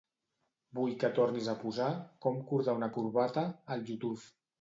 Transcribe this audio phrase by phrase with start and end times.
[0.77, 1.89] Vull que tornis a posar
[2.27, 3.45] "Com cordar una corbata"
[3.77, 4.27] al YouTube.